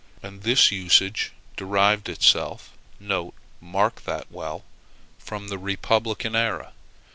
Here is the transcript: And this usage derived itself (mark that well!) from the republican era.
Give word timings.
And 0.23 0.41
this 0.41 0.71
usage 0.71 1.31
derived 1.55 2.09
itself 2.09 2.75
(mark 2.99 4.03
that 4.05 4.31
well!) 4.31 4.63
from 5.19 5.49
the 5.49 5.59
republican 5.59 6.35
era. 6.35 6.71